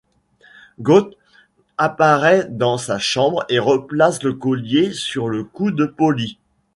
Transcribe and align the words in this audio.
Gaunt 0.79 1.11
apparaît 1.77 2.47
dans 2.49 2.79
sa 2.79 2.97
chambre 2.97 3.45
et 3.49 3.59
replace 3.59 4.23
le 4.23 4.33
collier 4.33 4.93
sur 4.93 5.29
le 5.29 5.43
cou 5.43 5.69
de 5.69 5.85
Polly. 5.85 6.39